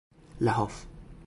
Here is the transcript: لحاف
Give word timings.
لحاف 0.41 0.85